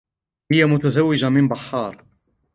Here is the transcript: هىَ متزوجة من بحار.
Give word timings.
هىَ 0.53 0.65
متزوجة 0.71 1.29
من 1.37 1.47
بحار. 1.53 2.03